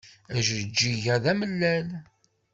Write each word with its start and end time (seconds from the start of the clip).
Ajeǧǧig-a 0.35 1.15
d 1.23 1.25
amellal. 1.31 1.87